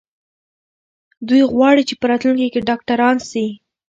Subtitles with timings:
[1.27, 3.45] دوی غواړي چې په راتلونکي کې ډاکټران سي.